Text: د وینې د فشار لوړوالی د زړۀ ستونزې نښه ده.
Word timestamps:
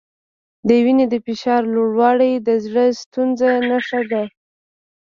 د 0.67 0.69
وینې 0.83 1.05
د 1.09 1.15
فشار 1.25 1.61
لوړوالی 1.73 2.31
د 2.47 2.49
زړۀ 2.65 2.85
ستونزې 3.01 3.51
نښه 3.69 4.01
ده. 4.11 4.23